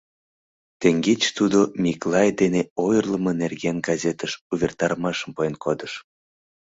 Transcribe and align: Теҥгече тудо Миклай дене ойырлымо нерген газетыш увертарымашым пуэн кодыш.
Теҥгече 0.79 1.29
тудо 1.37 1.59
Миклай 1.83 2.29
дене 2.41 2.61
ойырлымо 2.85 3.31
нерген 3.41 3.77
газетыш 3.87 4.31
увертарымашым 4.51 5.29
пуэн 5.35 5.55
кодыш. 5.63 5.93